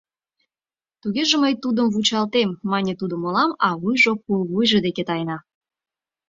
—«Тугеже 1.01 1.35
мый 1.43 1.53
тудым 1.63 1.87
вучалтем»,— 1.93 2.49
мане 2.71 2.93
тудо 2.99 3.15
мылам, 3.23 3.51
а 3.67 3.69
вуйжо 3.81 4.13
пулвуйжо 4.23 4.77
деке 4.85 5.03
тайна. 5.09 5.37